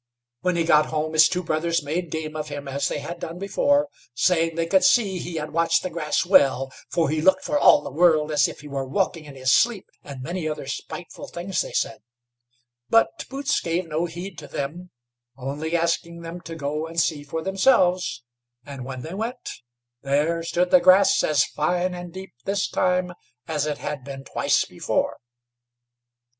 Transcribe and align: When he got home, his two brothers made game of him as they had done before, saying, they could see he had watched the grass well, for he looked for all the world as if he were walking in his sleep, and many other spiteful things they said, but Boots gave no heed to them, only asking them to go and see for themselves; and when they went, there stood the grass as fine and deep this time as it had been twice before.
When 0.39 0.55
he 0.55 0.63
got 0.63 0.87
home, 0.87 1.13
his 1.13 1.29
two 1.29 1.43
brothers 1.43 1.83
made 1.83 2.09
game 2.09 2.35
of 2.35 2.47
him 2.49 2.67
as 2.67 2.87
they 2.87 2.97
had 2.97 3.19
done 3.19 3.37
before, 3.37 3.87
saying, 4.15 4.55
they 4.55 4.65
could 4.65 4.83
see 4.83 5.19
he 5.19 5.35
had 5.35 5.53
watched 5.53 5.83
the 5.83 5.91
grass 5.91 6.25
well, 6.25 6.71
for 6.89 7.07
he 7.11 7.21
looked 7.21 7.43
for 7.43 7.59
all 7.59 7.83
the 7.83 7.91
world 7.91 8.31
as 8.31 8.47
if 8.47 8.61
he 8.61 8.67
were 8.67 8.87
walking 8.87 9.25
in 9.25 9.35
his 9.35 9.51
sleep, 9.53 9.87
and 10.03 10.23
many 10.23 10.47
other 10.47 10.65
spiteful 10.65 11.27
things 11.27 11.61
they 11.61 11.73
said, 11.73 11.99
but 12.89 13.27
Boots 13.29 13.59
gave 13.61 13.87
no 13.87 14.05
heed 14.05 14.39
to 14.39 14.47
them, 14.47 14.89
only 15.37 15.75
asking 15.75 16.21
them 16.21 16.41
to 16.45 16.55
go 16.55 16.87
and 16.87 16.99
see 16.99 17.23
for 17.23 17.43
themselves; 17.43 18.23
and 18.65 18.83
when 18.83 19.01
they 19.03 19.13
went, 19.13 19.51
there 20.01 20.41
stood 20.41 20.71
the 20.71 20.81
grass 20.81 21.23
as 21.23 21.45
fine 21.45 21.93
and 21.93 22.11
deep 22.11 22.33
this 22.43 22.67
time 22.67 23.11
as 23.47 23.67
it 23.67 23.77
had 23.77 24.03
been 24.03 24.23
twice 24.23 24.65
before. 24.65 25.17